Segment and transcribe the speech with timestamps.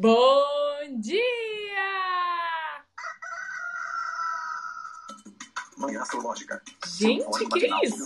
[0.00, 1.26] Bom dia!
[5.76, 6.62] Manhã astrológica.
[6.86, 8.04] Gente, que matinal isso?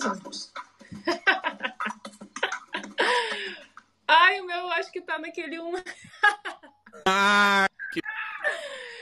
[4.08, 5.74] Ai, o meu acho que tá naquele um.
[7.04, 8.00] Ah, que...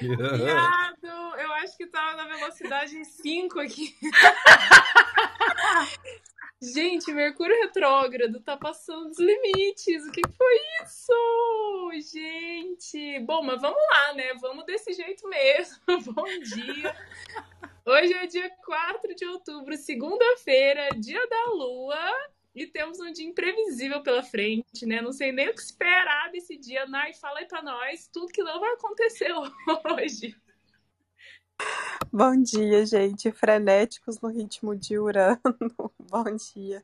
[0.00, 3.96] Viado, eu acho que tava na velocidade 5 aqui.
[6.62, 10.06] Gente, Mercúrio retrógrado tá passando dos limites.
[10.06, 12.12] O que que foi isso?
[12.12, 13.18] Gente.
[13.20, 14.34] Bom, mas vamos lá, né?
[14.34, 15.78] Vamos desse jeito mesmo.
[16.14, 16.94] Bom dia.
[17.86, 22.30] Hoje é dia 4 de outubro, segunda-feira, dia da lua.
[22.54, 25.00] E temos um dia imprevisível pela frente, né?
[25.00, 26.84] Não sei nem o que esperar desse dia.
[26.84, 29.32] Nai, fala aí pra nós tudo que não vai acontecer
[29.96, 30.36] hoje.
[32.12, 33.30] Bom dia, gente.
[33.30, 35.40] Frenéticos no ritmo de Urano.
[36.10, 36.82] Bom dia.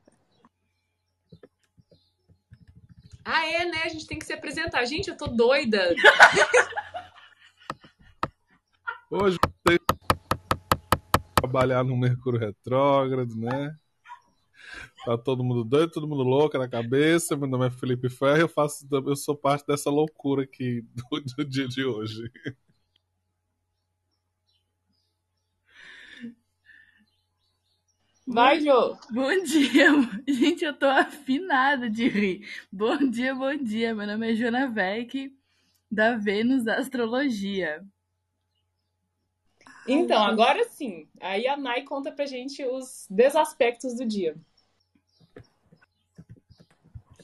[3.24, 3.82] Ah, é, né?
[3.84, 4.84] A gente tem que se apresentar.
[4.84, 5.94] Gente, eu tô doida.
[9.10, 9.84] Hoje tem que
[11.34, 13.76] trabalhar no Mercúrio retrógrado, né?
[15.04, 17.36] Tá todo mundo doido, todo mundo louco na cabeça.
[17.36, 21.44] Meu nome é Felipe Ferro, eu faço, eu sou parte dessa loucura aqui do, do
[21.44, 22.30] dia de hoje.
[28.26, 28.96] Vai, Jô.
[29.10, 29.86] Bom dia,
[30.26, 32.48] gente, eu tô afinada de rir.
[32.72, 33.94] Bom dia, bom dia.
[33.94, 35.32] Meu nome é Jona Beck,
[35.88, 37.84] da Vênus da Astrologia.
[39.86, 41.08] Então, agora sim.
[41.20, 44.34] Aí a Nai conta pra gente os desaspectos do dia.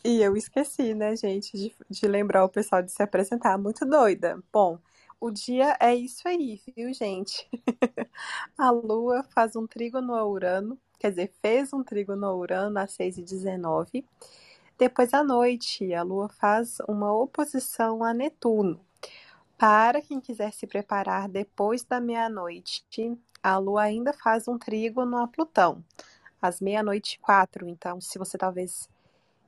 [0.05, 3.59] E eu esqueci, né, gente, de, de lembrar o pessoal de se apresentar.
[3.59, 4.41] Muito doida.
[4.53, 4.79] Bom,
[5.21, 7.49] o dia é isso aí, viu, gente?
[8.59, 12.97] A Lua faz um trígono a Urano, quer dizer, fez um trígono a Urano às
[12.97, 14.05] 6h19.
[14.79, 18.81] Depois à noite, a Lua faz uma oposição a Netuno.
[19.59, 25.27] Para quem quiser se preparar depois da meia-noite, a Lua ainda faz um trígono a
[25.27, 25.85] Plutão,
[26.41, 27.69] às meia-noite e quatro.
[27.69, 28.89] Então, se você talvez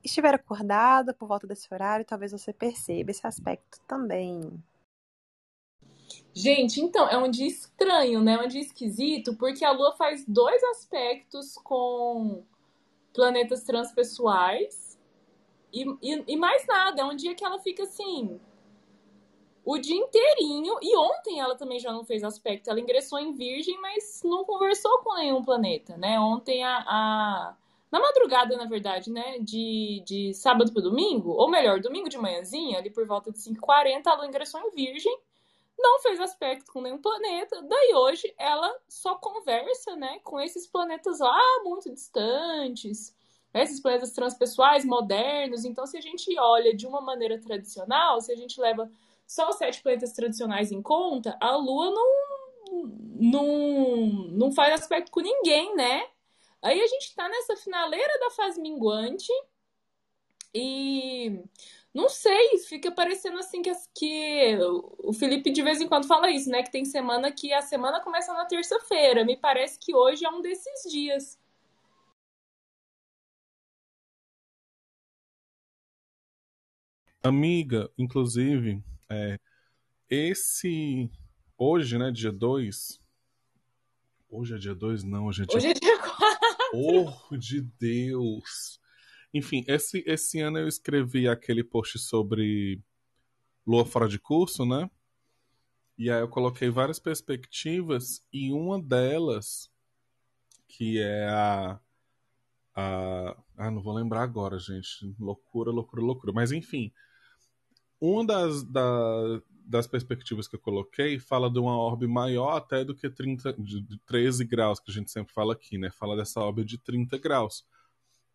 [0.03, 4.61] estiver acordada por volta desse horário, talvez você perceba esse aspecto também.
[6.33, 8.33] Gente, então, é um dia estranho, né?
[8.33, 12.43] É um dia esquisito, porque a Lua faz dois aspectos com
[13.13, 14.99] planetas transpessoais
[15.73, 17.01] e, e, e mais nada.
[17.01, 18.39] É um dia que ela fica assim.
[19.63, 20.75] O dia inteirinho.
[20.81, 22.69] E ontem ela também já não fez aspecto.
[22.69, 26.19] Ela ingressou em Virgem, mas não conversou com nenhum planeta, né?
[26.19, 26.77] Ontem a.
[26.87, 27.55] a-
[27.91, 29.39] Na madrugada, na verdade, né?
[29.39, 34.11] De, de sábado para domingo, ou melhor, domingo de manhãzinha, ali por volta de 5h40,
[34.11, 35.17] a Lua ingressou em Virgem
[35.77, 37.61] não fez aspecto com nenhum planeta.
[37.63, 43.15] Daí hoje ela só conversa, né, com esses planetas lá muito distantes,
[43.53, 45.65] né, esses planetas transpessoais modernos.
[45.65, 48.89] Então, se a gente olha de uma maneira tradicional, se a gente leva
[49.27, 52.25] só os sete planetas tradicionais em conta, a Lua não
[53.17, 56.07] não, não faz aspecto com ninguém, né?
[56.61, 59.31] Aí a gente tá nessa finaleira da fase minguante
[60.53, 61.43] e
[61.95, 64.57] não sei, fica parecendo assim que, que
[64.99, 66.61] o Felipe de vez em quando fala isso, né?
[66.61, 69.23] Que tem semana que a semana começa na terça-feira.
[69.23, 71.39] Me parece que hoje é um desses dias.
[77.23, 79.39] Amiga, inclusive, é,
[80.09, 81.09] esse.
[81.57, 82.99] Hoje, né, dia 2.
[84.29, 85.05] Hoje é dia 2?
[85.05, 86.17] Não, hoje é dia Hoje é dia 4.
[86.73, 88.81] Oh, de Deus!
[89.35, 92.81] Enfim, esse, esse ano eu escrevi aquele post sobre
[93.67, 94.89] Lua fora de curso, né?
[95.97, 99.69] E aí eu coloquei várias perspectivas e uma delas,
[100.69, 101.77] que é a.
[102.75, 105.13] a ah, não vou lembrar agora, gente.
[105.19, 106.31] Loucura, loucura, loucura.
[106.31, 106.93] Mas enfim,
[107.99, 112.95] uma das, da- das perspectivas que eu coloquei fala de uma orbe maior até do
[112.95, 115.91] que 30, de, de 13 graus, que a gente sempre fala aqui, né?
[115.91, 117.65] Fala dessa orbe de 30 graus,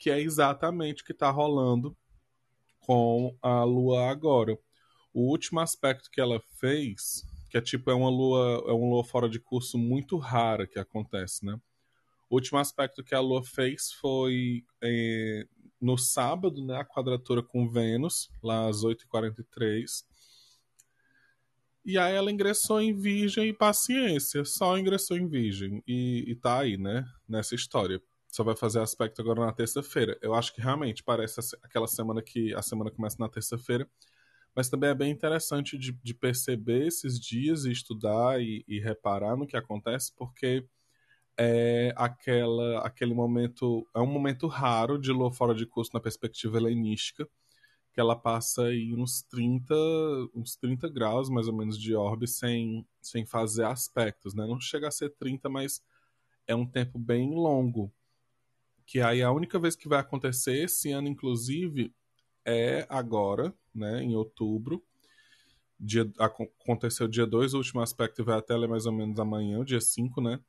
[0.00, 1.96] que é exatamente o que está rolando
[2.80, 4.58] com a Lua agora.
[5.12, 9.04] O último aspecto que ela fez, que é tipo é uma lua, é uma lua
[9.04, 11.60] fora de curso muito rara que acontece, né?
[12.30, 15.44] O último aspecto que a Lua fez foi eh,
[15.80, 20.04] no sábado, né, a quadratura com Vênus, lá às 8h43.
[21.84, 25.82] E aí ela ingressou em Virgem e paciência, só ingressou em Virgem.
[25.88, 28.00] E, e tá aí, né, nessa história.
[28.30, 30.18] Só vai fazer aspecto agora na terça-feira.
[30.22, 33.88] Eu acho que realmente parece aquela semana que a semana começa na terça-feira.
[34.54, 39.36] Mas também é bem interessante de, de perceber esses dias e estudar e, e reparar
[39.36, 40.66] no que acontece, porque
[41.38, 46.58] é aquela, aquele momento, é um momento raro de lua fora de curso na perspectiva
[46.58, 47.30] helenística, que
[47.92, 49.74] que ela passa aí uns 30,
[50.34, 54.46] uns 30 graus mais ou menos de orbe sem, sem fazer aspectos, né?
[54.46, 55.82] Não chega a ser 30, mas
[56.46, 57.92] é um tempo bem longo.
[58.90, 61.94] Que aí a única vez que vai acontecer esse ano, inclusive,
[62.44, 64.82] é agora, né, em outubro.
[65.78, 70.20] Dia, aconteceu dia 2, o último aspecto vai até mais ou menos amanhã, dia 5,
[70.20, 70.40] né?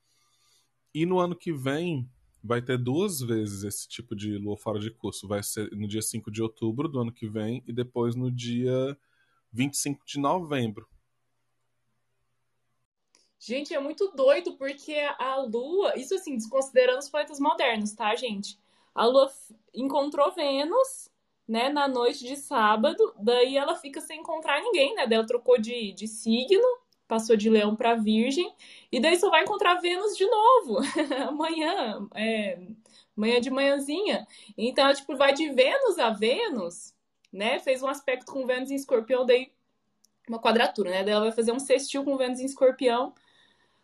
[0.92, 2.10] E no ano que vem
[2.44, 5.28] vai ter duas vezes esse tipo de lua fora de curso.
[5.28, 8.98] Vai ser no dia 5 de outubro do ano que vem e depois no dia
[9.54, 10.88] 25 de novembro.
[13.44, 18.60] Gente, é muito doido porque a Lua, isso assim, desconsiderando os planetas modernos, tá, gente?
[18.94, 19.32] A Lua
[19.74, 21.10] encontrou Vênus,
[21.48, 25.08] né, na noite de sábado, daí ela fica sem encontrar ninguém, né?
[25.08, 26.64] Daí ela trocou de, de signo,
[27.08, 28.54] passou de leão para virgem,
[28.92, 30.78] e daí só vai encontrar Vênus de novo
[31.28, 32.60] amanhã, é,
[33.18, 34.28] amanhã de manhãzinha.
[34.56, 36.94] Então, ela, tipo, vai de Vênus a Vênus,
[37.34, 37.58] né?
[37.58, 39.52] Fez um aspecto com Vênus em escorpião, daí
[40.30, 41.04] uma quadratura, né?
[41.04, 43.16] Daí ela vai fazer um sextil com Vênus em escorpião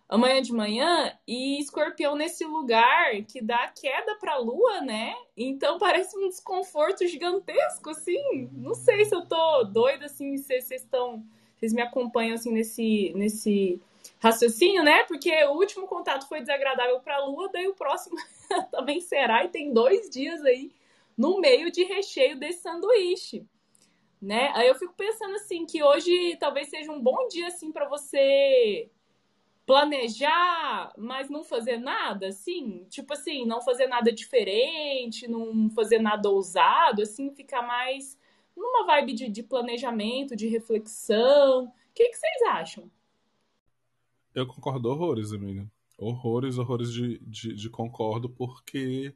[0.09, 5.13] amanhã de manhã e escorpião nesse lugar que dá queda pra lua, né?
[5.35, 8.49] Então parece um desconforto gigantesco, assim.
[8.53, 11.23] Não sei se eu tô doida, assim, se vocês estão.
[11.57, 13.81] Vocês me acompanham assim nesse, nesse
[14.19, 15.03] raciocínio, né?
[15.05, 18.15] Porque o último contato foi desagradável pra lua, daí o próximo
[18.71, 20.71] também será, e tem dois dias aí
[21.17, 23.43] no meio de recheio desse sanduíche.
[24.21, 24.51] Né?
[24.55, 28.89] Aí eu fico pensando assim que hoje talvez seja um bom dia assim para você
[29.67, 36.29] planejar, mas não fazer nada, assim, tipo assim, não fazer nada diferente, não fazer nada
[36.29, 38.17] ousado, assim, ficar mais
[38.55, 41.65] numa vibe de, de planejamento, de reflexão.
[41.65, 42.89] O que, que vocês acham?
[44.33, 45.69] Eu concordo horrores, amiga.
[45.97, 49.13] Horrores, horrores de, de, de concordo, porque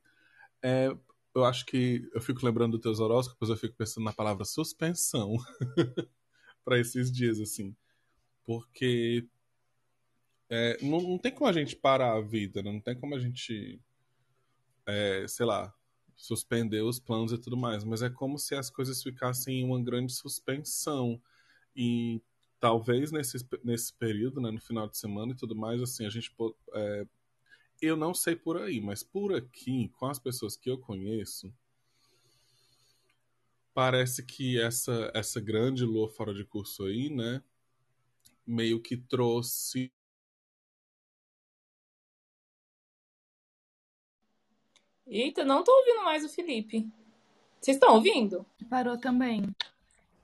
[0.62, 0.94] é,
[1.34, 5.38] eu acho que eu fico lembrando dos teus horóscopos, eu fico pensando na palavra suspensão
[6.66, 7.74] para esses dias, assim.
[8.44, 9.26] Porque
[10.54, 12.74] é, não, não, tem como a gente parar a vida, né?
[12.74, 13.80] não tem como a gente,
[14.86, 15.74] é, sei lá,
[16.14, 19.82] suspender os planos e tudo mais, mas é como se as coisas ficassem em uma
[19.82, 21.22] grande suspensão.
[21.74, 22.22] E
[22.60, 26.30] talvez nesse, nesse período, né, no final de semana e tudo mais, assim, a gente.
[26.74, 27.08] É,
[27.82, 31.52] eu não sei por aí, mas por aqui, com as pessoas que eu conheço,
[33.74, 37.42] parece que essa, essa grande lua fora de curso aí, né,
[38.46, 39.90] meio que trouxe
[45.12, 46.90] Eita, não tô ouvindo mais o Felipe.
[47.60, 48.46] Vocês estão ouvindo?
[48.70, 49.54] Parou também.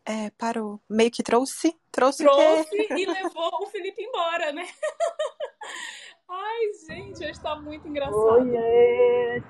[0.06, 0.80] É, parou.
[0.89, 1.78] Meio que trouxe.
[1.92, 4.66] Trouxe, trouxe e levou o Felipe embora, né?
[6.30, 8.16] Ai, gente, hoje tá muito engraçado.
[8.16, 9.44] Oiê!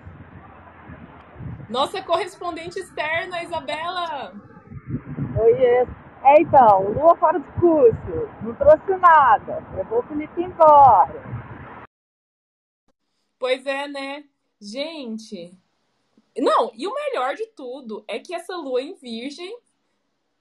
[1.70, 4.34] Nossa correspondente externa, Isabela!
[5.40, 5.86] Oiê!
[6.24, 8.28] É, então, lua fora do curso.
[8.42, 9.64] Não trouxe nada.
[9.76, 11.22] Levou o Felipe embora.
[13.38, 14.24] Pois é, né?
[14.60, 15.58] Gente,
[16.38, 19.60] não, e o melhor de tudo é que essa lua em Virgem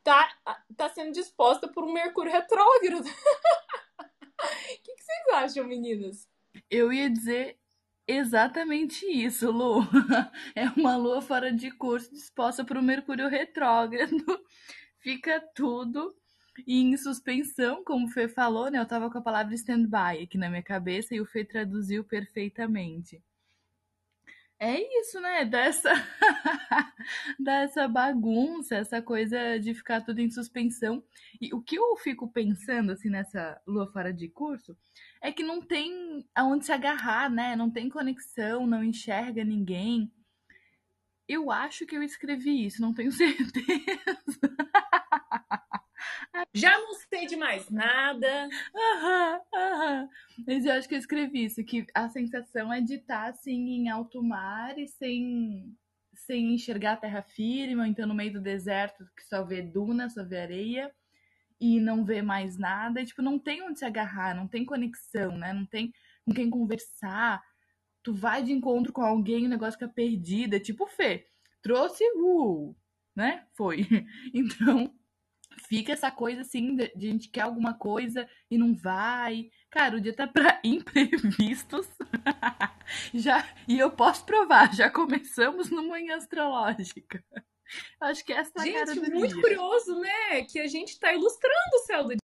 [0.03, 0.29] tá,
[0.77, 3.05] tá sendo disposta por um Mercúrio retrógrado.
[4.39, 6.29] O que, que vocês acham, meninas?
[6.71, 7.59] Eu ia dizer
[8.07, 9.81] exatamente isso, Lu.
[10.55, 14.15] É uma lua fora de curso disposta por um Mercúrio retrógrado.
[15.01, 16.15] Fica tudo
[16.67, 18.79] em suspensão, como o Fê falou, né?
[18.79, 23.23] Eu tava com a palavra stand-by aqui na minha cabeça e o Fê traduziu perfeitamente.
[24.59, 25.45] É isso, né?
[25.45, 25.93] Dessa,
[27.39, 31.05] dessa bagunça, essa coisa de ficar tudo em suspensão.
[31.41, 34.75] E o que eu fico pensando, assim, nessa lua fora de curso,
[35.21, 37.55] é que não tem aonde se agarrar, né?
[37.55, 40.11] Não tem conexão, não enxerga ninguém.
[41.29, 44.57] Eu acho que eu escrevi isso, não tenho certeza.
[46.55, 48.49] Já não sei de mais nada.
[48.75, 50.09] Aham, aham.
[50.47, 53.89] Mas eu acho que eu escrevi isso, que a sensação é de estar assim em
[53.89, 55.77] alto mar e sem,
[56.15, 60.09] sem enxergar a terra firme, ou então no meio do deserto que só vê duna,
[60.09, 60.91] só vê areia
[61.61, 63.01] e não vê mais nada.
[63.01, 65.53] E, tipo, não tem onde se agarrar, não tem conexão, né?
[65.53, 65.93] Não tem
[66.25, 67.43] com quem conversar.
[68.03, 70.55] Tu vai de encontro com alguém, o negócio fica perdido.
[70.57, 71.27] É tipo, Fê,
[71.63, 72.75] trouxe, uh,
[73.15, 73.47] né?
[73.55, 73.79] Foi.
[74.35, 74.93] Então,
[75.69, 79.51] fica essa coisa assim, de, de a gente quer alguma coisa e não vai.
[79.71, 81.89] Cara, o dia tá pra imprevistos.
[83.15, 87.25] já, e eu posso provar, já começamos no Manhã Astrológica.
[88.01, 89.43] Acho que essa gente, é a cara do muito dia.
[89.43, 90.45] curioso, né?
[90.45, 92.19] Que a gente tá ilustrando o céu do dia.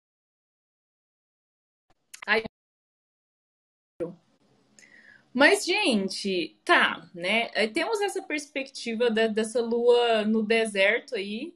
[2.28, 2.44] Aí...
[5.34, 7.50] Mas, gente, tá, né?
[7.70, 11.56] Temos essa perspectiva da, dessa lua no deserto aí,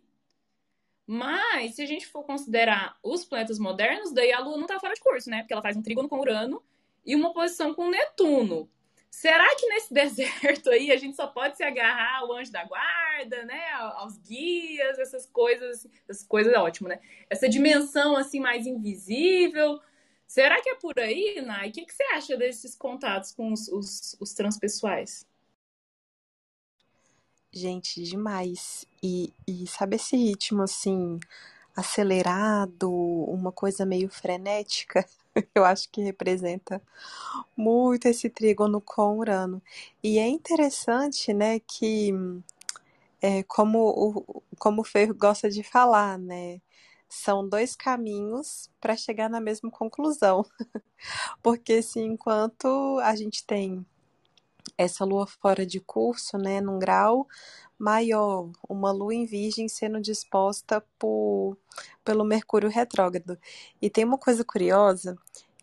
[1.05, 4.93] Mas, se a gente for considerar os planetas modernos, daí a Lua não tá fora
[4.93, 5.39] de curso, né?
[5.39, 6.63] Porque ela faz um trígono com Urano
[7.05, 8.69] e uma posição com Netuno.
[9.09, 13.45] Será que nesse deserto aí a gente só pode se agarrar ao anjo da guarda,
[13.45, 13.69] né?
[13.73, 16.99] Aos guias, essas coisas, essas coisas é ótimo, né?
[17.29, 19.79] Essa dimensão assim mais invisível.
[20.25, 21.69] Será que é por aí, Nai?
[21.69, 25.27] O que, que você acha desses contatos com os, os, os transpessoais?
[27.53, 28.85] Gente, demais.
[29.01, 31.19] E, e sabe esse ritmo assim,
[31.75, 35.05] acelerado, uma coisa meio frenética?
[35.53, 36.81] Eu acho que representa
[37.55, 39.61] muito esse trígono com Urano.
[40.03, 42.11] E é interessante, né, que
[43.21, 46.59] é, como o, como o Fer gosta de falar, né,
[47.07, 50.45] são dois caminhos para chegar na mesma conclusão.
[51.43, 53.85] Porque se assim, enquanto a gente tem
[54.77, 57.27] essa lua fora de curso, né, num grau
[57.77, 61.57] maior, uma lua em virgem sendo disposta por,
[62.03, 63.37] pelo Mercúrio retrógrado.
[63.81, 65.17] E tem uma coisa curiosa,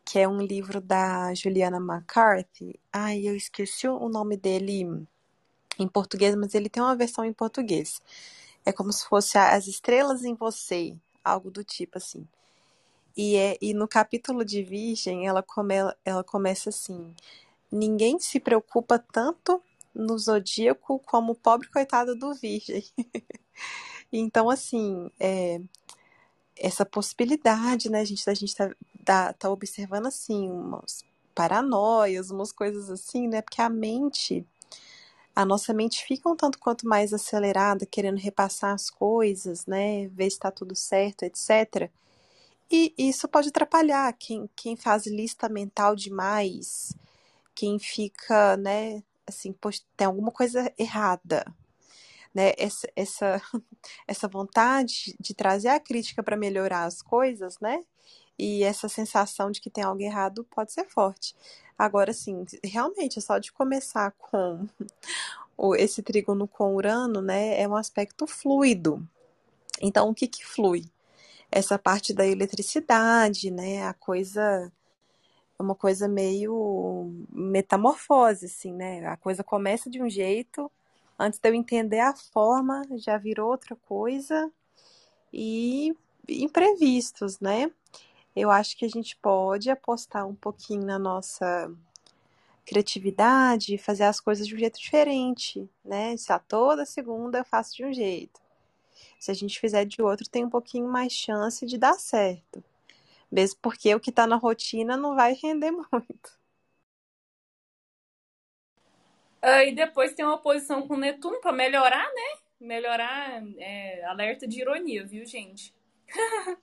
[0.04, 2.78] que é um livro da Juliana McCarthy.
[2.92, 5.06] Ai, eu esqueci o nome dele
[5.78, 8.00] em português, mas ele tem uma versão em português.
[8.64, 12.26] É como se fosse As Estrelas em Você, algo do tipo assim.
[13.16, 15.74] E, é, e no capítulo de Virgem, ela, come,
[16.04, 17.14] ela começa assim:
[17.70, 19.62] Ninguém se preocupa tanto
[19.94, 22.84] no zodíaco como o pobre coitado do Virgem.
[24.12, 25.60] então, assim, é,
[26.56, 28.70] essa possibilidade, né, gente, da gente tá,
[29.04, 34.46] tá, tá observando, assim, umas paranoias, umas coisas assim, né, porque a mente,
[35.34, 40.30] a nossa mente fica um tanto quanto mais acelerada, querendo repassar as coisas, né, ver
[40.30, 41.90] se está tudo certo, etc.,
[42.72, 46.92] e isso pode atrapalhar quem, quem faz lista mental demais,
[47.60, 51.44] quem fica, né, assim, poxa, tem alguma coisa errada,
[52.34, 52.54] né?
[52.56, 53.42] Essa, essa,
[54.08, 57.84] essa vontade de trazer a crítica para melhorar as coisas, né?
[58.38, 61.36] E essa sensação de que tem algo errado pode ser forte.
[61.76, 64.66] Agora, sim, realmente, só de começar com
[65.76, 67.60] esse trígono com Urano, né?
[67.60, 69.06] É um aspecto fluido.
[69.82, 70.86] Então, o que que flui?
[71.52, 73.86] Essa parte da eletricidade, né?
[73.86, 74.72] A coisa
[75.60, 79.06] uma coisa meio metamorfose, assim, né?
[79.06, 80.70] A coisa começa de um jeito,
[81.18, 84.50] antes de eu entender a forma, já virou outra coisa,
[85.32, 85.94] e
[86.28, 87.70] imprevistos, né?
[88.34, 91.70] Eu acho que a gente pode apostar um pouquinho na nossa
[92.64, 96.16] criatividade, fazer as coisas de um jeito diferente, né?
[96.16, 98.40] Se a toda segunda eu faço de um jeito.
[99.18, 102.62] Se a gente fizer de outro, tem um pouquinho mais chance de dar certo.
[103.30, 106.40] Mesmo porque o que está na rotina não vai render muito.
[109.42, 112.38] Uh, e depois tem uma oposição com Netuno para melhorar, né?
[112.60, 115.74] Melhorar, é, alerta de ironia, viu, gente?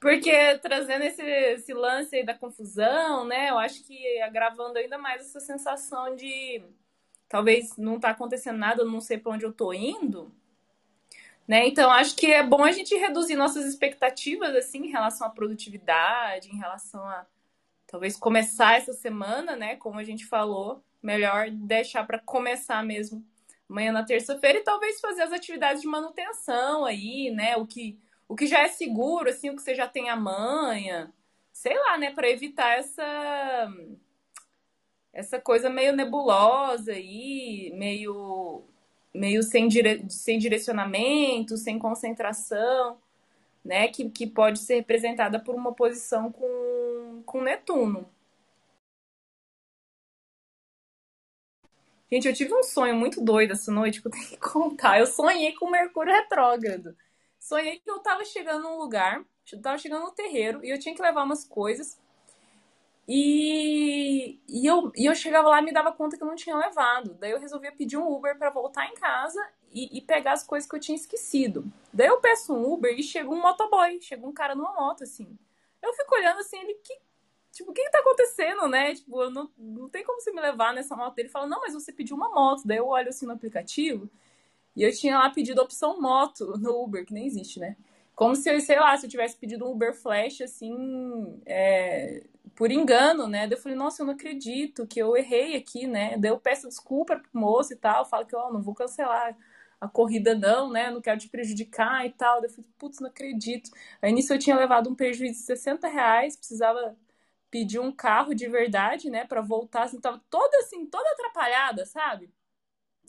[0.00, 3.48] Porque trazendo esse, esse lance aí da confusão, né?
[3.50, 6.62] Eu acho que agravando ainda mais essa sensação de
[7.28, 10.30] talvez não tá acontecendo nada, eu não sei para onde eu tô indo.
[11.48, 11.66] Né?
[11.66, 16.50] Então, acho que é bom a gente reduzir nossas expectativas assim em relação à produtividade,
[16.50, 17.24] em relação a
[17.86, 19.76] talvez começar essa semana, né?
[19.76, 23.24] Como a gente falou, melhor deixar para começar mesmo
[23.66, 27.56] amanhã na terça-feira e talvez fazer as atividades de manutenção aí, né?
[27.56, 31.10] O que, o que já é seguro, assim, o que você já tem a manha,
[31.50, 32.10] sei lá, né?
[32.12, 33.72] Para evitar essa
[35.14, 38.64] essa coisa meio nebulosa aí, meio
[39.18, 40.04] meio sem, dire...
[40.10, 42.98] sem direcionamento, sem concentração,
[43.64, 43.88] né?
[43.88, 48.08] Que, que pode ser representada por uma posição com, com Netuno.
[52.10, 54.98] Gente, eu tive um sonho muito doido essa noite que eu tenho que contar.
[54.98, 56.96] Eu sonhei com Mercúrio retrógrado.
[57.38, 60.94] Sonhei que eu tava chegando num lugar, eu tava chegando no terreiro e eu tinha
[60.94, 61.98] que levar umas coisas.
[63.06, 63.87] E, e,
[64.68, 67.14] eu, e eu chegava lá e me dava conta que eu não tinha levado.
[67.14, 69.40] Daí eu resolvia pedir um Uber para voltar em casa
[69.72, 71.64] e, e, pegar as coisas que eu tinha esquecido.
[71.92, 75.38] Daí eu peço um Uber e chega um motoboy, chega um cara numa moto, assim.
[75.82, 76.94] Eu fico olhando assim, ele, que,
[77.52, 78.94] tipo, o que, que tá acontecendo, né?
[78.94, 81.18] Tipo, eu não, não tem como você me levar nessa moto.
[81.18, 82.62] Ele fala, não, mas você pediu uma moto.
[82.66, 84.10] Daí eu olho assim no aplicativo
[84.74, 87.76] e eu tinha lá pedido a opção moto no Uber, que nem existe, né?
[88.14, 92.24] Como se eu, sei lá, se eu tivesse pedido um Uber Flash, assim, é,
[92.58, 93.46] por engano, né?
[93.46, 96.18] Daí eu falei, nossa, eu não acredito que eu errei aqui, né?
[96.18, 99.36] Daí eu peço desculpa pro moço e tal, falo que, ó, oh, não vou cancelar
[99.80, 100.90] a corrida não, né?
[100.90, 102.40] Não quero te prejudicar e tal.
[102.40, 103.70] Daí eu falei, putz, não acredito.
[104.02, 106.96] Aí nisso eu tinha levado um prejuízo de 60 reais, precisava
[107.50, 109.24] pedir um carro de verdade, né?
[109.24, 112.28] Pra voltar, assim, tava toda assim, toda atrapalhada, sabe?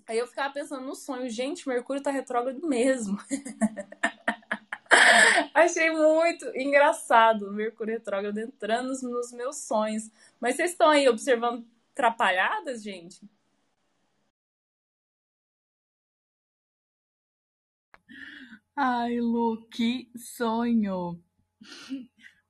[0.07, 3.17] Aí eu ficava pensando no sonho, gente, Mercúrio tá retrógrado mesmo.
[5.53, 10.09] Achei muito engraçado o Mercúrio retrógrado entrando nos meus sonhos.
[10.39, 13.21] Mas vocês estão aí observando atrapalhadas, gente?
[18.75, 21.21] Ai, Lu, que sonho!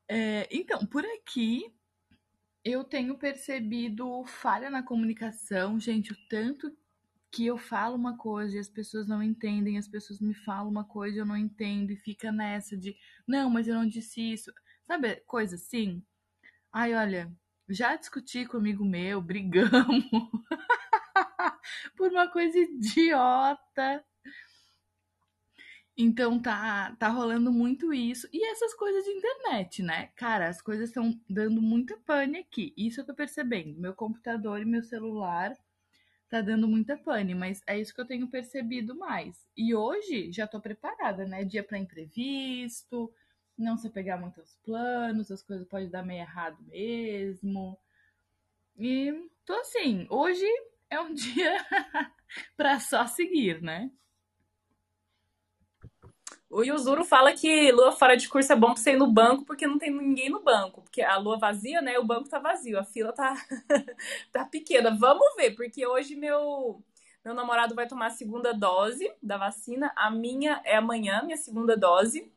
[0.08, 1.74] É, então, por aqui
[2.64, 6.76] eu tenho percebido falha na comunicação, gente, o tanto
[7.32, 10.84] que eu falo uma coisa e as pessoas não entendem, as pessoas me falam uma
[10.84, 12.96] coisa e eu não entendo e fica nessa de,
[13.28, 14.52] não, mas eu não disse isso.
[14.88, 16.04] Sabe, coisa assim?
[16.74, 17.32] Ai, olha,
[17.70, 20.06] já discuti com um amigo meu, brigamos
[21.96, 24.04] por uma coisa idiota.
[26.02, 28.28] Então tá, tá rolando muito isso.
[28.32, 30.08] E essas coisas de internet, né?
[30.16, 32.74] Cara, as coisas estão dando muita pane aqui.
[32.78, 33.78] Isso eu tô percebendo.
[33.78, 35.54] Meu computador e meu celular
[36.30, 39.46] tá dando muita pane, mas é isso que eu tenho percebido mais.
[39.58, 41.44] E hoje já tô preparada, né?
[41.44, 43.12] Dia para imprevisto,
[43.58, 47.78] não se pegar muitos planos, as coisas podem dar meio errado mesmo.
[48.78, 49.12] E
[49.46, 50.46] tô assim, hoje
[50.90, 51.58] é um dia
[52.56, 53.92] para só seguir, né?
[56.50, 59.46] O Yuzuru fala que lua fora de curso é bom pra você ir no banco
[59.46, 60.82] porque não tem ninguém no banco.
[60.82, 62.00] Porque a lua vazia, né?
[62.00, 63.36] O banco tá vazio, a fila tá,
[64.34, 64.90] tá pequena.
[64.90, 66.82] Vamos ver, porque hoje meu,
[67.24, 69.94] meu namorado vai tomar a segunda dose da vacina.
[69.96, 72.32] A minha é amanhã, minha segunda dose.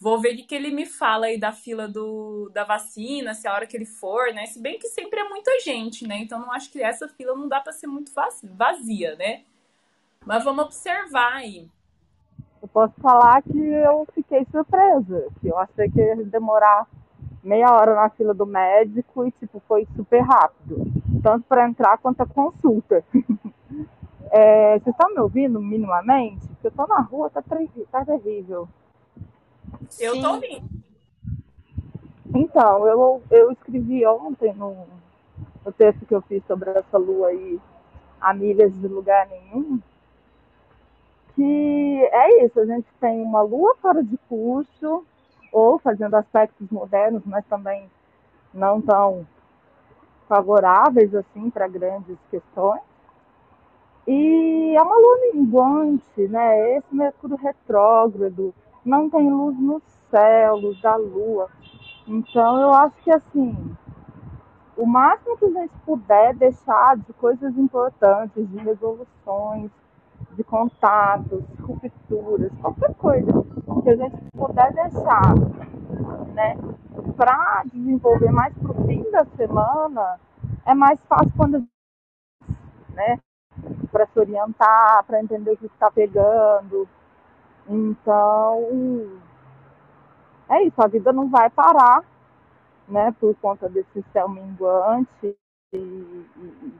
[0.00, 3.54] Vou ver o que ele me fala aí da fila do, da vacina, se a
[3.54, 4.46] hora que ele for, né?
[4.46, 6.18] Se bem que sempre é muita gente, né?
[6.18, 9.44] Então não acho que essa fila não dá para ser muito vazia, né?
[10.26, 11.68] Mas vamos observar aí.
[12.60, 16.86] Eu posso falar que eu fiquei surpresa, que eu achei que ia demorar
[17.42, 20.86] meia hora na fila do médico e tipo foi super rápido,
[21.22, 23.04] tanto para entrar quanto a consulta.
[24.30, 26.46] é, vocês estão me ouvindo minimamente?
[26.48, 28.68] Porque eu tô na rua, tá, tá terrível.
[30.00, 30.22] Eu Sim.
[30.22, 30.78] tô ouvindo.
[32.34, 34.86] Então, eu, eu escrevi ontem no,
[35.64, 37.58] no texto que eu fiz sobre essa lua aí,
[38.20, 39.80] a milhas de lugar nenhum,
[41.38, 45.06] que é isso, a gente tem uma lua fora de curso,
[45.52, 47.88] ou fazendo aspectos modernos, mas também
[48.52, 49.24] não tão
[50.28, 52.82] favoráveis assim para grandes questões.
[54.04, 56.76] E é uma lua minguante, né?
[56.76, 58.52] Esse Mercúrio retrógrado,
[58.84, 61.48] não tem luz no céu, luz da lua.
[62.06, 63.76] Então eu acho que assim,
[64.76, 69.70] o máximo que a gente puder deixar de coisas importantes, de resoluções,
[70.38, 73.32] de contatos, rupturas, qualquer coisa
[73.82, 75.34] que a gente puder deixar,
[76.32, 76.56] né,
[77.16, 80.20] para desenvolver mais para o fim da semana,
[80.64, 81.68] é mais fácil quando a gente,
[82.94, 83.18] né,
[83.90, 86.88] para se orientar, para entender o que está pegando.
[87.68, 89.18] Então,
[90.48, 92.04] é isso, a vida não vai parar,
[92.86, 95.36] né, por conta desse céu minguante
[95.72, 96.74] e, e,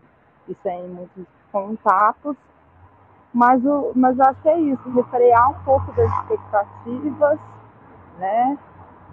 [0.46, 2.36] e sem muitos contatos.
[3.38, 7.38] Mas, o, mas acho que é isso, refrear um pouco das expectativas,
[8.18, 8.58] né?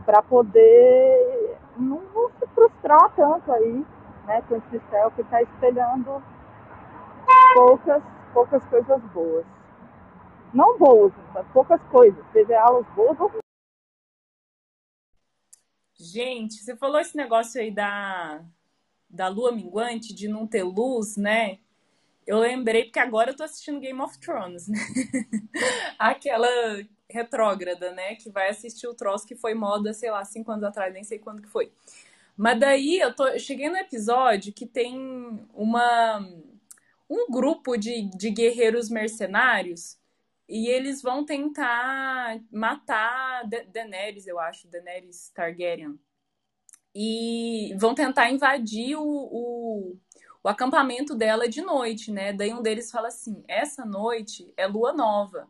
[0.04, 3.86] Para poder não, não, se frustrar tanto aí,
[4.26, 4.42] né?
[4.50, 6.24] Com esse céu que está espelhando
[7.54, 8.02] poucas,
[8.34, 9.46] poucas coisas boas.
[10.52, 13.32] Não boas, mas poucas coisas, seja elas boas ou
[16.00, 18.44] Gente, você falou esse negócio aí da,
[19.08, 21.60] da lua minguante, de não ter luz, né?
[22.26, 24.80] Eu lembrei porque agora eu tô assistindo Game of Thrones, né?
[26.00, 26.48] Aquela
[27.10, 28.16] retrógrada, né?
[28.16, 31.20] Que vai assistir o troço que foi moda, sei lá, cinco anos atrás, nem sei
[31.20, 31.72] quando que foi.
[32.36, 34.98] Mas daí eu, tô, eu cheguei no episódio que tem
[35.54, 36.20] uma
[37.10, 39.98] um grupo de, de guerreiros mercenários
[40.48, 46.00] e eles vão tentar matar da Daenerys, eu acho, Daenerys Targaryen.
[46.94, 49.98] E vão tentar invadir o, o
[50.46, 52.32] o acampamento dela é de noite, né?
[52.32, 55.50] Daí um deles fala assim: essa noite é lua nova.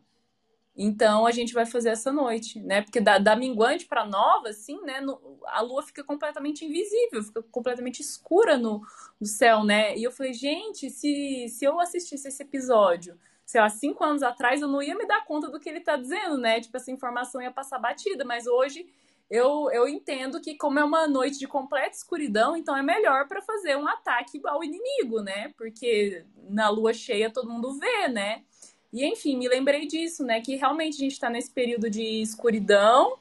[0.74, 2.80] Então a gente vai fazer essa noite, né?
[2.80, 5.02] Porque da, da minguante para nova, assim, né?
[5.02, 8.80] No, a lua fica completamente invisível, fica completamente escura no,
[9.20, 9.94] no céu, né?
[9.98, 14.62] E eu falei, gente, se, se eu assistisse esse episódio, sei lá, cinco anos atrás,
[14.62, 16.58] eu não ia me dar conta do que ele tá dizendo, né?
[16.58, 18.88] Tipo, essa informação ia passar batida, mas hoje
[19.28, 23.42] eu, eu entendo que, como é uma noite de completa escuridão, então é melhor para
[23.42, 25.52] fazer um ataque ao inimigo, né?
[25.56, 28.44] Porque na lua cheia todo mundo vê, né?
[28.92, 30.40] E enfim, me lembrei disso, né?
[30.40, 33.18] Que realmente a gente está nesse período de escuridão.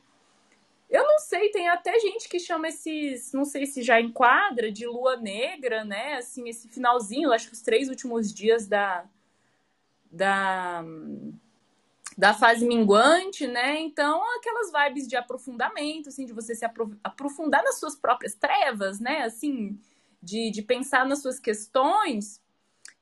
[0.89, 4.85] Eu não sei, tem até gente que chama esses, não sei se já enquadra, de
[4.85, 6.15] lua negra, né?
[6.17, 9.05] Assim, esse finalzinho, acho que os três últimos dias da.
[10.11, 10.85] da
[12.17, 13.79] da fase minguante, né?
[13.79, 16.65] Então, aquelas vibes de aprofundamento, assim, de você se
[17.03, 19.23] aprofundar nas suas próprias trevas, né?
[19.23, 19.77] Assim,
[20.21, 22.41] de, de pensar nas suas questões.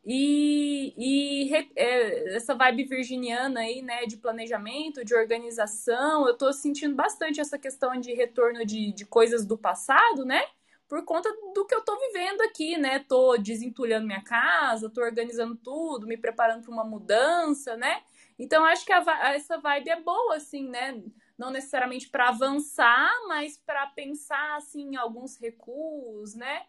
[0.05, 6.93] E, e é, essa vibe virginiana aí, né, de planejamento, de organização, eu tô sentindo
[6.93, 10.41] bastante essa questão de retorno de, de coisas do passado, né?
[10.89, 12.99] Por conta do que eu tô vivendo aqui, né?
[12.99, 18.01] Tô desentulhando minha casa, tô organizando tudo, me preparando para uma mudança, né?
[18.37, 21.01] Então, acho que a, essa vibe é boa, assim, né?
[21.37, 26.65] Não necessariamente para avançar, mas para pensar, assim, em alguns recuos, né?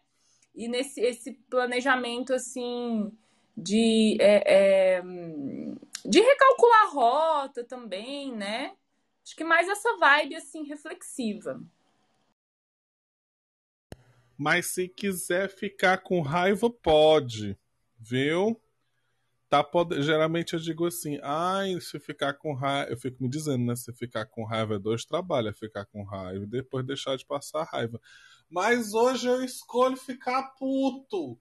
[0.53, 3.11] E nesse esse planejamento, assim,
[3.57, 5.01] de, é, é,
[6.05, 8.75] de recalcular a rota também, né?
[9.23, 11.59] Acho que mais essa vibe, assim, reflexiva.
[14.37, 17.57] Mas se quiser ficar com raiva, pode,
[17.97, 18.59] viu?
[19.55, 20.01] Tá pod...
[20.01, 23.93] geralmente eu digo assim, ai, se ficar com raiva, eu fico me dizendo, né, se
[23.93, 27.63] ficar com raiva é dois trabalhos, é ficar com raiva e depois deixar de passar
[27.63, 27.99] raiva.
[28.49, 31.39] Mas hoje eu escolho ficar puto.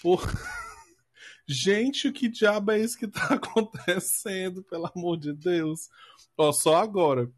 [0.00, 0.22] Por...
[1.46, 5.88] Gente, que diabo é isso que tá acontecendo, pelo amor de Deus?
[6.36, 7.30] Ó, só agora.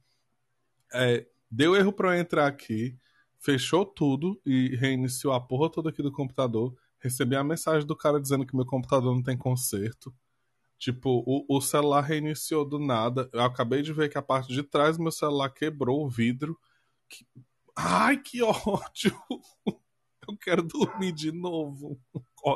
[0.93, 2.97] É, deu erro para eu entrar aqui,
[3.41, 8.19] fechou tudo e reiniciou a porra toda aqui do computador recebi a mensagem do cara
[8.19, 10.13] dizendo que meu computador não tem conserto.
[10.79, 13.29] Tipo, o, o celular reiniciou do nada.
[13.31, 16.59] Eu acabei de ver que a parte de trás do meu celular quebrou o vidro.
[17.09, 17.27] Que...
[17.77, 19.15] Ai, que ódio!
[20.29, 21.99] Eu quero dormir de novo.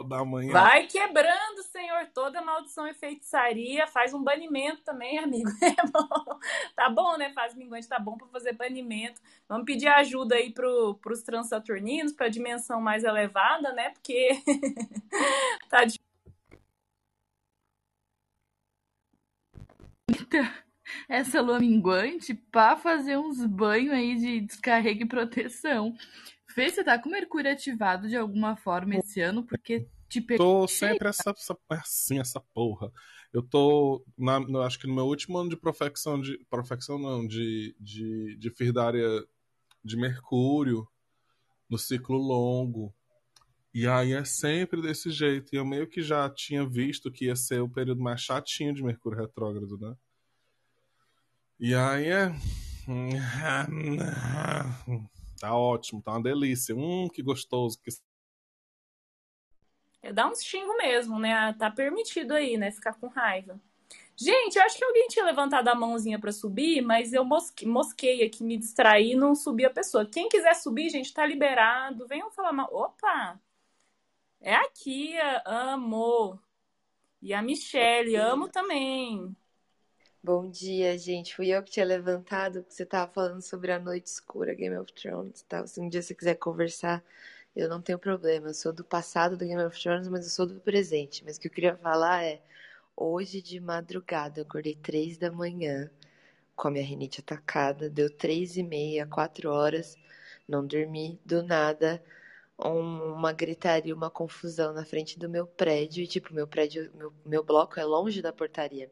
[0.09, 0.53] da manhã.
[0.53, 3.87] Vai quebrando, Senhor, toda maldição e feitiçaria.
[3.87, 5.49] Faz um banimento também, amigo.
[5.63, 6.39] É bom.
[6.75, 7.33] Tá bom, né?
[7.33, 9.21] Faz minguante, tá bom para fazer banimento.
[9.49, 13.91] Vamos pedir ajuda aí pro, pros transaturninos, pra dimensão mais elevada, né?
[13.91, 14.31] Porque
[15.69, 15.99] tá de...
[21.09, 25.95] essa lua minguante para fazer uns banhos aí de descarrega e proteção.
[26.59, 29.45] Fê, você tá com Mercúrio ativado de alguma forma esse ano?
[29.45, 30.63] Porque te pegou.
[30.63, 32.91] Tô sempre essa, essa, assim, essa porra.
[33.33, 37.25] Eu tô, na, no, acho que no meu último ano de profecção, de profecção não,
[37.25, 39.07] de, de, de firdária
[39.85, 40.85] de Mercúrio,
[41.71, 42.93] no ciclo longo.
[43.73, 45.55] E aí é sempre desse jeito.
[45.55, 48.83] E eu meio que já tinha visto que ia ser o período mais chatinho de
[48.83, 49.95] Mercúrio retrógrado, né?
[51.61, 52.33] E aí é.
[55.39, 56.75] Tá ótimo, tá uma delícia.
[56.75, 57.79] Hum, que gostoso.
[57.81, 57.91] Que...
[60.03, 61.53] É, dá uns xingo mesmo, né?
[61.55, 62.71] Tá permitido aí, né?
[62.71, 63.61] Ficar com raiva.
[64.17, 67.65] Gente, eu acho que alguém tinha levantado a mãozinha para subir, mas eu mosque...
[67.65, 70.05] mosquei aqui, me distraí não subi a pessoa.
[70.05, 72.07] Quem quiser subir, gente, tá liberado.
[72.09, 72.69] Venham falar mal.
[72.73, 73.41] Opa!
[74.41, 76.39] É aqui, amo.
[77.23, 79.37] E a Michelle, amo também.
[80.29, 81.35] Bom dia, gente.
[81.35, 84.93] Fui eu que tinha levantado, porque você estava falando sobre a noite escura, Game of
[84.93, 85.41] Thrones.
[85.49, 85.67] Tá?
[85.67, 87.03] Se um dia você quiser conversar,
[87.57, 88.49] eu não tenho problema.
[88.49, 91.25] Eu sou do passado do Game of Thrones, mas eu sou do presente.
[91.25, 92.43] Mas o que eu queria falar é:
[92.95, 95.91] hoje de madrugada, eu acordei três da manhã
[96.55, 97.89] com a minha rinite atacada.
[97.89, 99.97] Deu três e meia, quatro horas.
[100.47, 102.03] Não dormi do nada.
[102.59, 106.03] Um, uma gritaria, uma confusão na frente do meu prédio.
[106.05, 108.91] E, tipo, meu prédio, meu, meu bloco é longe da portaria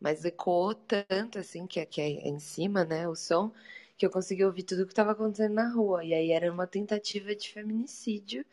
[0.00, 3.52] mas ecoou tanto assim, que, que é em cima, né, o som,
[3.96, 6.04] que eu consegui ouvir tudo o que estava acontecendo na rua.
[6.04, 8.44] E aí era uma tentativa de feminicídio.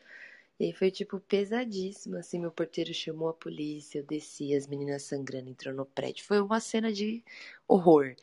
[0.58, 5.02] E aí foi, tipo, pesadíssimo, assim, meu porteiro chamou a polícia, eu desci, as meninas
[5.04, 6.24] sangrando, entrou no prédio.
[6.24, 7.22] Foi uma cena de
[7.68, 8.14] horror,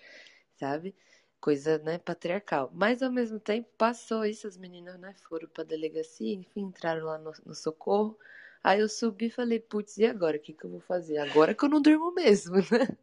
[0.56, 0.96] sabe?
[1.40, 2.72] Coisa, né, patriarcal.
[2.74, 7.18] Mas, ao mesmo tempo, passou isso, as meninas, né, foram pra delegacia, enfim, entraram lá
[7.18, 8.18] no, no socorro.
[8.64, 10.38] Aí eu subi e falei, putz, e agora?
[10.38, 11.18] O que que eu vou fazer?
[11.18, 12.98] Agora que eu não durmo mesmo, né?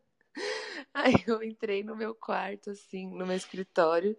[1.00, 4.16] Aí eu entrei no meu quarto, assim, no meu escritório.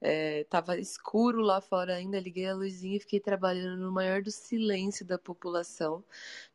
[0.00, 4.30] É, tava escuro lá fora ainda, liguei a luzinha e fiquei trabalhando no maior do
[4.30, 6.04] silêncio da população,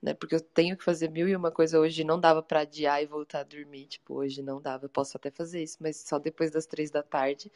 [0.02, 0.14] né?
[0.14, 3.06] Porque eu tenho que fazer mil e uma coisa hoje, não dava para adiar e
[3.06, 6.52] voltar a dormir, tipo, hoje não dava, eu posso até fazer isso, mas só depois
[6.52, 7.52] das três da tarde.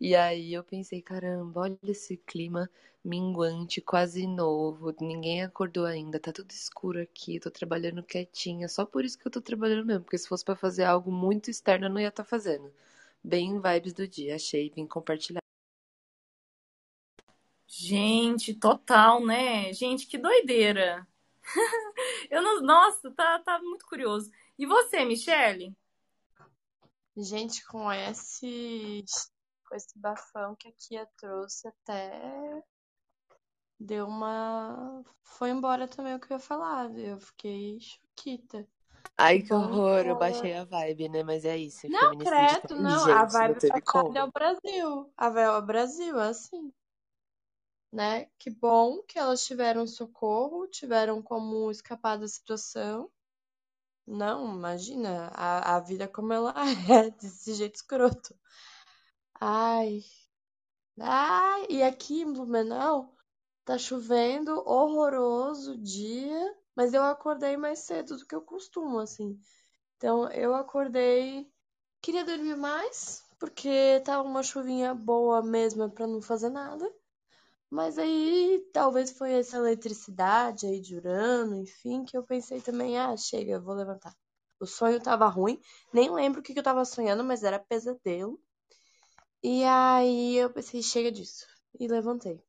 [0.00, 2.70] E aí eu pensei, caramba, olha esse clima
[3.04, 9.04] minguante, quase novo, ninguém acordou ainda, tá tudo escuro aqui, tô trabalhando quietinha, só por
[9.04, 11.90] isso que eu tô trabalhando mesmo, porque se fosse para fazer algo muito externo eu
[11.90, 12.72] não ia estar tá fazendo
[13.26, 14.36] bem vibes do dia.
[14.36, 15.40] Achei, vim compartilhar.
[17.66, 19.72] Gente, total, né?
[19.72, 21.06] Gente, que doideira.
[22.30, 24.30] Eu não, nossa, tá, tá muito curioso.
[24.58, 25.76] E você, Michele?
[27.16, 29.04] Gente, com esse
[29.68, 32.62] com esse bafão que a Kia trouxe até
[33.80, 38.66] deu uma foi embora também o que eu ia falar, eu fiquei choquita.
[39.18, 40.18] Ai, que horror, eu horror.
[40.18, 41.22] baixei a vibe, né?
[41.22, 42.98] Mas é isso, é Não, credo, não.
[42.98, 45.12] Gente, a não vibe passada é o Brasil.
[45.16, 46.72] A vibe é o Brasil, é assim.
[47.92, 48.28] Né?
[48.38, 53.10] Que bom que elas tiveram socorro, tiveram como escapar da situação.
[54.06, 56.54] Não, imagina a, a vida como ela
[56.92, 58.34] é, desse jeito escroto.
[59.40, 60.02] Ai,
[61.00, 63.14] ai, e aqui em Blumenau
[63.64, 69.40] tá chovendo, horroroso o dia, mas eu acordei mais cedo do que eu costumo, assim.
[69.96, 71.50] Então eu acordei,
[72.02, 76.90] queria dormir mais, porque tava uma chuvinha boa mesmo pra não fazer nada.
[77.70, 83.16] Mas aí talvez foi essa eletricidade aí de Urano, enfim, que eu pensei também, ah,
[83.16, 84.14] chega, vou levantar.
[84.60, 85.60] O sonho tava ruim,
[85.92, 88.40] nem lembro o que que eu tava sonhando, mas era pesadelo.
[89.42, 91.46] E aí eu pensei, chega disso.
[91.80, 92.45] E levantei.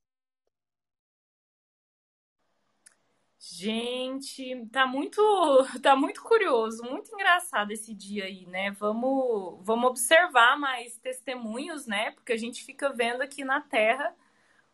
[3.40, 5.20] Gente, tá muito,
[5.80, 8.72] tá muito curioso, muito engraçado esse dia aí, né?
[8.72, 12.10] Vamos, vamos observar mais testemunhos, né?
[12.12, 14.14] Porque a gente fica vendo aqui na Terra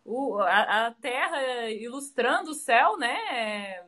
[0.04, 3.14] o, a, a Terra ilustrando o céu, né?
[3.30, 3.86] É,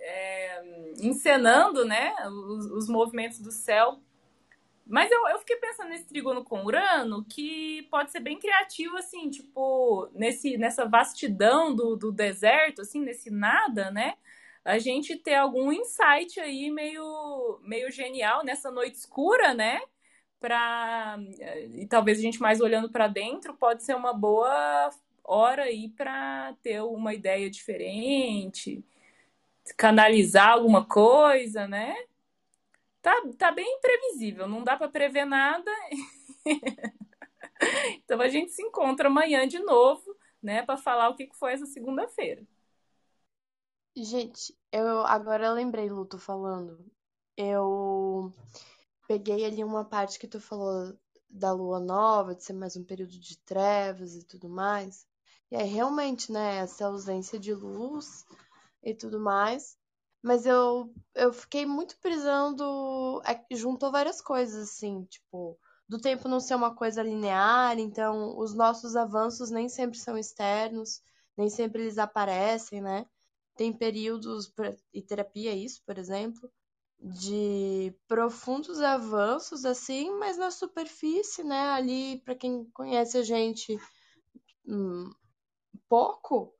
[0.00, 2.14] é, encenando, né?
[2.28, 4.00] Os, os movimentos do céu.
[4.86, 9.28] Mas eu, eu fiquei pensando nesse trígono com Urano, que pode ser bem criativo, assim,
[9.28, 14.14] tipo, nesse, nessa vastidão do, do deserto, assim, nesse nada, né?
[14.64, 19.80] A gente ter algum insight aí meio, meio genial nessa noite escura, né?
[20.38, 21.18] Pra,
[21.74, 24.90] e talvez a gente mais olhando para dentro, pode ser uma boa
[25.24, 28.84] hora aí para ter uma ideia diferente,
[29.76, 31.96] canalizar alguma coisa, né?
[33.06, 35.70] Tá, tá bem imprevisível, não dá para prever nada.
[38.02, 41.66] então a gente se encontra amanhã de novo, né, para falar o que foi essa
[41.66, 42.44] segunda-feira.
[43.96, 46.84] Gente, eu agora eu lembrei, Luto, falando.
[47.36, 48.32] Eu
[49.06, 50.92] peguei ali uma parte que tu falou
[51.30, 55.06] da lua nova, de ser mais um período de trevas e tudo mais.
[55.48, 58.26] E aí, realmente, né, essa ausência de luz
[58.82, 59.78] e tudo mais.
[60.26, 63.22] Mas eu, eu fiquei muito prisando.
[63.24, 65.56] é juntou várias coisas, assim, tipo,
[65.88, 71.00] do tempo não ser uma coisa linear, então os nossos avanços nem sempre são externos,
[71.36, 73.06] nem sempre eles aparecem, né?
[73.54, 74.52] Tem períodos,
[74.92, 76.50] e terapia é isso, por exemplo,
[76.98, 81.68] de profundos avanços, assim, mas na superfície, né?
[81.68, 83.78] Ali, pra quem conhece a gente
[84.66, 85.08] hum,
[85.88, 86.52] pouco,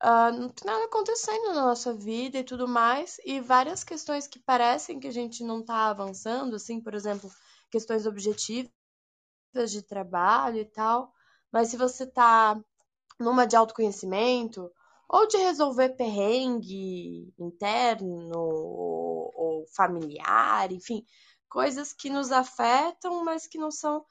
[0.00, 4.38] ah, não tem nada acontecendo na nossa vida e tudo mais, e várias questões que
[4.38, 7.30] parecem que a gente não tá avançando, assim, por exemplo,
[7.70, 8.70] questões objetivas
[9.70, 11.12] de trabalho e tal,
[11.52, 12.60] mas se você tá
[13.18, 14.70] numa de autoconhecimento,
[15.08, 21.04] ou de resolver perrengue interno ou familiar, enfim,
[21.48, 24.04] coisas que nos afetam, mas que não são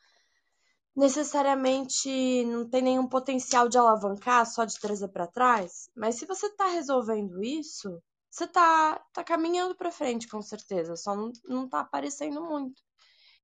[0.95, 5.89] necessariamente não tem nenhum potencial de alavancar, só de trazer para trás.
[5.95, 11.15] Mas se você tá resolvendo isso, você tá, tá caminhando para frente, com certeza, só
[11.15, 12.81] não, não tá aparecendo muito.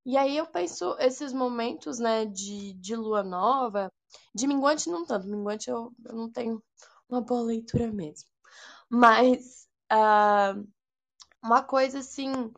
[0.05, 3.91] E aí eu penso esses momentos, né, de, de lua nova,
[4.33, 6.61] de minguante não tanto, minguante eu, eu não tenho
[7.09, 8.27] uma boa leitura mesmo.
[8.89, 10.55] Mas ah,
[11.43, 12.51] uma coisa assim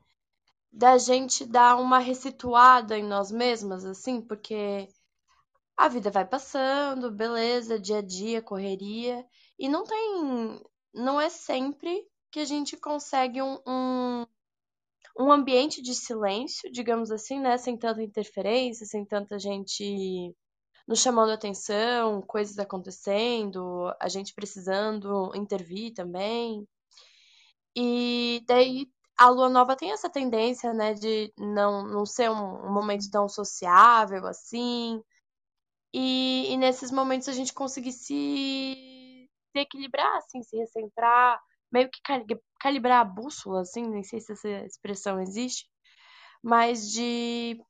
[0.74, 4.90] da gente dar uma ressituada em nós mesmas, assim, porque
[5.78, 9.24] a vida vai passando, beleza, dia a dia, correria,
[9.60, 10.60] e não tem,
[10.94, 14.26] não é sempre que a gente consegue um, um,
[15.20, 20.36] um ambiente de silêncio, digamos assim, né, sem tanta interferência, sem tanta gente
[20.88, 26.68] nos chamando atenção, coisas acontecendo, a gente precisando intervir também.
[27.76, 32.74] E daí a lua nova tem essa tendência, né, de não, não ser um, um
[32.74, 35.02] momento tão sociável assim.
[35.94, 41.40] E, e nesses momentos a gente conseguir se, se equilibrar, assim, se recentrar,
[41.72, 42.26] meio que cali-
[42.60, 45.70] calibrar a bússola, assim, nem sei se essa expressão existe,
[46.44, 47.62] mas de,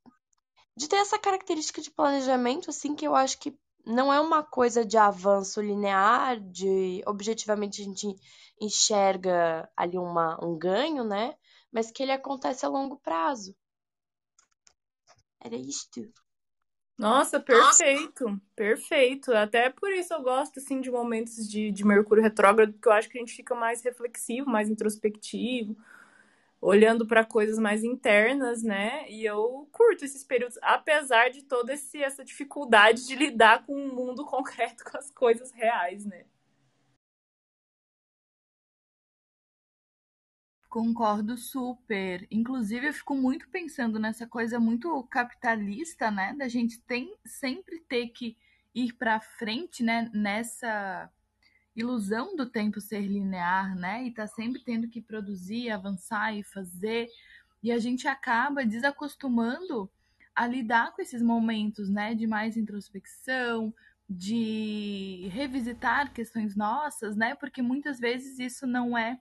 [0.77, 4.85] de ter essa característica de planejamento, assim, que eu acho que não é uma coisa
[4.85, 8.15] de avanço linear, de objetivamente a gente
[8.59, 11.35] enxerga ali uma, um ganho, né?
[11.71, 13.55] Mas que ele acontece a longo prazo.
[15.39, 16.07] Era isto.
[16.97, 19.33] Nossa, perfeito, perfeito.
[19.33, 23.09] Até por isso eu gosto assim de momentos de, de Mercúrio retrógrado, porque eu acho
[23.09, 25.75] que a gente fica mais reflexivo, mais introspectivo,
[26.63, 29.10] olhando para coisas mais internas, né?
[29.10, 33.93] E eu curto esses períodos, apesar de toda esse, essa dificuldade de lidar com o
[33.93, 36.26] mundo concreto, com as coisas reais, né?
[40.69, 42.26] Concordo super.
[42.32, 46.34] Inclusive, eu fico muito pensando nessa coisa muito capitalista, né?
[46.38, 48.38] Da gente tem, sempre ter que
[48.73, 50.10] ir para frente, né?
[50.13, 51.12] Nessa
[51.75, 54.03] ilusão do tempo ser linear, né?
[54.05, 57.09] E tá sempre tendo que produzir, avançar e fazer.
[57.62, 59.89] E a gente acaba desacostumando
[60.36, 62.13] a lidar com esses momentos, né?
[62.13, 63.73] De mais introspecção,
[64.09, 67.36] de revisitar questões nossas, né?
[67.36, 69.19] Porque muitas vezes isso não é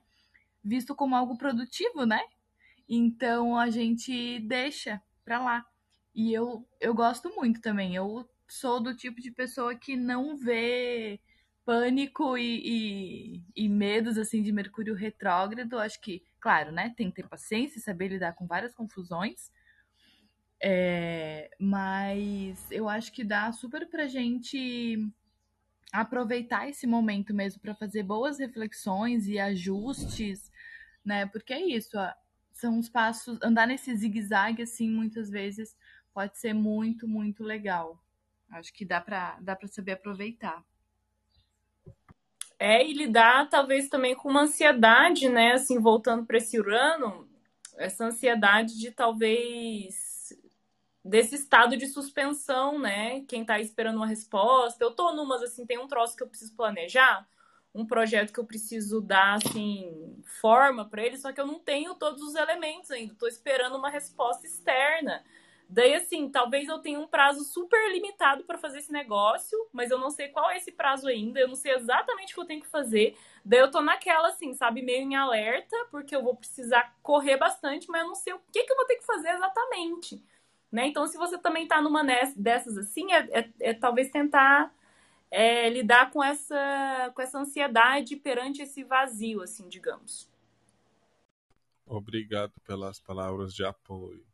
[0.63, 2.21] visto como algo produtivo, né?
[2.87, 5.65] Então a gente deixa pra lá.
[6.13, 7.95] E eu, eu gosto muito também.
[7.95, 11.19] Eu sou do tipo de pessoa que não vê
[11.65, 15.79] pânico e, e, e, medos assim de Mercúrio retrógrado.
[15.79, 16.93] Acho que, claro, né?
[16.95, 19.51] Tem que ter paciência saber lidar com várias confusões.
[20.61, 24.97] É, mas eu acho que dá super pra gente
[25.91, 30.51] aproveitar esse momento mesmo para fazer boas reflexões e ajustes,
[31.03, 31.25] né?
[31.27, 32.11] Porque é isso, ó,
[32.51, 35.75] são os passos, andar nesse zigue-zague assim, muitas vezes
[36.13, 38.01] pode ser muito, muito legal.
[38.49, 40.63] Acho que dá para dá para saber aproveitar.
[42.65, 45.51] É, e lidar talvez também com uma ansiedade, né?
[45.51, 47.27] Assim, voltando para esse Urano,
[47.75, 50.29] essa ansiedade de talvez
[51.03, 53.19] desse estado de suspensão, né?
[53.27, 54.81] Quem tá esperando uma resposta.
[54.81, 57.27] Eu tô numas, assim, tem um troço que eu preciso planejar,
[57.75, 61.95] um projeto que eu preciso dar, assim, forma para ele, só que eu não tenho
[61.95, 63.13] todos os elementos ainda.
[63.15, 65.21] Tô esperando uma resposta externa.
[65.69, 69.97] Daí, assim, talvez eu tenha um prazo super limitado para fazer esse negócio, mas eu
[69.97, 72.61] não sei qual é esse prazo ainda, eu não sei exatamente o que eu tenho
[72.61, 73.17] que fazer.
[73.43, 77.89] Daí eu tô naquela, assim, sabe, meio em alerta, porque eu vou precisar correr bastante,
[77.89, 80.23] mas eu não sei o que, que eu vou ter que fazer exatamente.
[80.71, 80.87] Né?
[80.87, 82.03] Então, se você também tá numa
[82.35, 84.73] dessas assim, é, é, é talvez tentar
[85.29, 90.29] é, lidar com essa, com essa ansiedade perante esse vazio, assim, digamos.
[91.85, 94.25] Obrigado pelas palavras de apoio.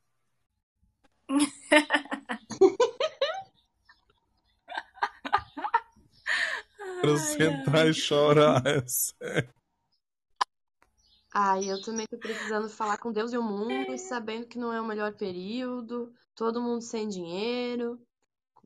[7.01, 9.53] Quero sentar e chorar, é sério.
[11.33, 14.73] Ai, eu também tô precisando falar com Deus e o mundo, e sabendo que não
[14.73, 18.01] é o melhor período, todo mundo sem dinheiro,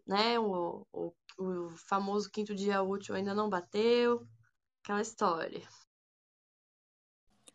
[0.07, 0.39] né?
[0.39, 4.25] O, o, o famoso quinto dia útil ainda não bateu,
[4.81, 5.61] aquela história.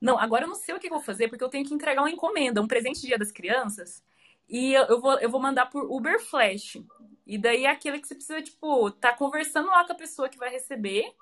[0.00, 2.02] Não, agora eu não sei o que eu vou fazer, porque eu tenho que entregar
[2.02, 4.02] uma encomenda, um presente de Dia das Crianças.
[4.48, 6.78] E eu vou, eu vou mandar por Uber Flash.
[7.26, 10.38] E daí é aquele que você precisa, tipo, tá conversando lá com a pessoa que
[10.38, 11.14] vai receber,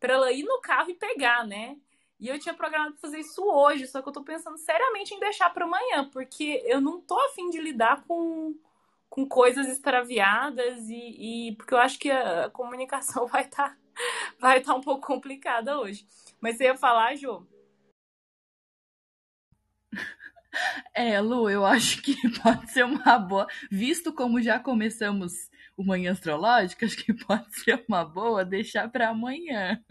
[0.00, 1.76] pra ela ir no carro e pegar, né?
[2.18, 5.50] E eu tinha programado fazer isso hoje, só que eu tô pensando seriamente em deixar
[5.50, 8.54] para amanhã, porque eu não tô afim de lidar com,
[9.08, 13.76] com coisas extraviadas e, e porque eu acho que a comunicação vai estar tá,
[14.38, 16.06] vai tá um pouco complicada hoje.
[16.40, 17.44] Mas você ia falar, Jô?
[20.94, 23.46] É, Lu, eu acho que pode ser uma boa.
[23.70, 29.08] Visto como já começamos o Manhã Astrológica, acho que pode ser uma boa deixar para
[29.08, 29.82] amanhã.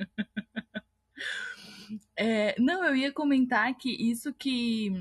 [2.15, 4.91] É, não, eu ia comentar que isso que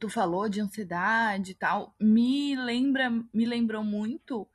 [0.00, 4.48] tu falou de ansiedade e tal, me lembra, me lembrou muito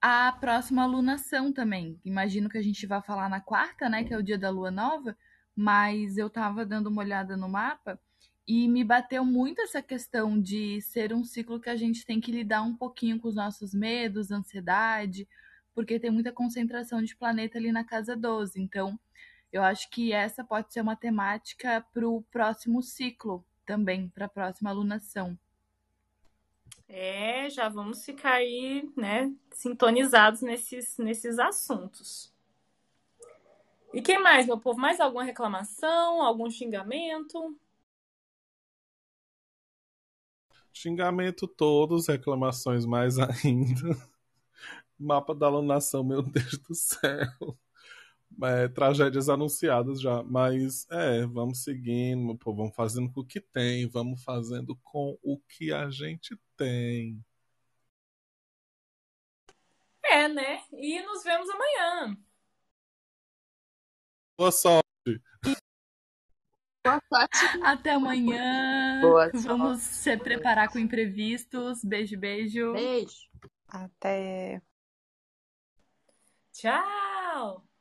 [0.00, 2.00] a próxima alunação também.
[2.04, 4.70] Imagino que a gente vai falar na quarta, né, que é o dia da lua
[4.70, 5.16] nova,
[5.54, 8.00] mas eu tava dando uma olhada no mapa
[8.46, 12.32] e me bateu muito essa questão de ser um ciclo que a gente tem que
[12.32, 15.28] lidar um pouquinho com os nossos medos, ansiedade,
[15.74, 18.60] porque tem muita concentração de planeta ali na casa 12.
[18.60, 18.98] Então,
[19.52, 24.28] eu acho que essa pode ser uma temática para o próximo ciclo também, para a
[24.28, 25.38] próxima alunação.
[26.88, 32.32] É, já vamos ficar aí, né, sintonizados nesses, nesses assuntos.
[33.94, 34.80] E quem mais, meu povo?
[34.80, 37.56] Mais alguma reclamação, algum xingamento?
[40.72, 43.96] Xingamento todos, reclamações mais ainda.
[44.98, 47.58] Mapa da alunação, meu Deus do céu.
[48.42, 53.86] É, tragédias anunciadas já, mas é, vamos seguindo, pô, vamos fazendo com o que tem,
[53.88, 57.22] vamos fazendo com o que a gente tem.
[60.04, 60.62] É, né?
[60.72, 62.16] E nos vemos amanhã.
[64.36, 64.91] Boa sorte.
[66.84, 67.62] Boa sorte.
[67.62, 69.00] Até amanhã.
[69.00, 71.84] Boa Vamos se preparar com imprevistos.
[71.84, 72.72] Beijo, beijo.
[72.72, 73.28] Beijo.
[73.68, 74.60] Até.
[76.52, 77.71] Tchau.